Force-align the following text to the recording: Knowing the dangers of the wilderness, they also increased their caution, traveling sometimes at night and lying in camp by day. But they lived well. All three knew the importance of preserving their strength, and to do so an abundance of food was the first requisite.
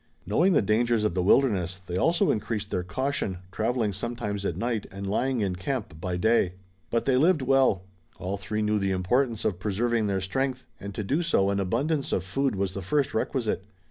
Knowing 0.25 0.53
the 0.53 0.63
dangers 0.63 1.03
of 1.03 1.13
the 1.13 1.21
wilderness, 1.21 1.79
they 1.85 1.95
also 1.95 2.31
increased 2.31 2.71
their 2.71 2.81
caution, 2.81 3.37
traveling 3.51 3.93
sometimes 3.93 4.43
at 4.43 4.57
night 4.57 4.87
and 4.89 5.05
lying 5.05 5.41
in 5.41 5.55
camp 5.55 6.01
by 6.01 6.17
day. 6.17 6.53
But 6.89 7.05
they 7.05 7.17
lived 7.17 7.43
well. 7.43 7.83
All 8.17 8.35
three 8.37 8.63
knew 8.63 8.79
the 8.79 8.89
importance 8.89 9.45
of 9.45 9.59
preserving 9.59 10.07
their 10.07 10.19
strength, 10.19 10.65
and 10.79 10.95
to 10.95 11.03
do 11.03 11.21
so 11.21 11.51
an 11.51 11.59
abundance 11.59 12.11
of 12.11 12.23
food 12.23 12.55
was 12.55 12.73
the 12.73 12.81
first 12.81 13.13
requisite. 13.13 13.63